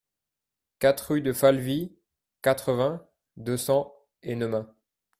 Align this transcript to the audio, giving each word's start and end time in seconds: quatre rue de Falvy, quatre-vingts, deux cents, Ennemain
quatre 0.79 1.11
rue 1.13 1.21
de 1.21 1.31
Falvy, 1.31 1.95
quatre-vingts, 2.41 3.07
deux 3.37 3.55
cents, 3.55 3.93
Ennemain 4.23 4.73